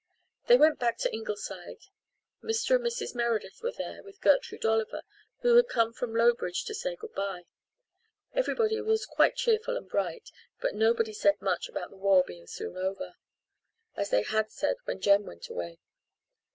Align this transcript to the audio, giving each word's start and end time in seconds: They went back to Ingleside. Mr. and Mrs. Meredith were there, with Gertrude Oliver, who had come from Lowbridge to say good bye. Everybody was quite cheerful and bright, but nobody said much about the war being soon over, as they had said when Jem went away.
They 0.47 0.57
went 0.57 0.79
back 0.79 0.97
to 0.97 1.13
Ingleside. 1.13 1.81
Mr. 2.41 2.77
and 2.77 2.83
Mrs. 2.83 3.13
Meredith 3.13 3.59
were 3.61 3.71
there, 3.77 4.01
with 4.01 4.19
Gertrude 4.19 4.65
Oliver, 4.65 5.03
who 5.41 5.55
had 5.55 5.67
come 5.67 5.93
from 5.93 6.15
Lowbridge 6.15 6.63
to 6.65 6.73
say 6.73 6.95
good 6.95 7.13
bye. 7.13 7.43
Everybody 8.33 8.81
was 8.81 9.05
quite 9.05 9.35
cheerful 9.35 9.77
and 9.77 9.87
bright, 9.87 10.31
but 10.59 10.73
nobody 10.73 11.13
said 11.13 11.39
much 11.39 11.69
about 11.69 11.91
the 11.91 11.97
war 11.97 12.23
being 12.25 12.47
soon 12.47 12.77
over, 12.77 13.13
as 13.95 14.09
they 14.09 14.23
had 14.23 14.49
said 14.49 14.77
when 14.85 15.01
Jem 15.01 15.23
went 15.23 15.49
away. 15.49 15.77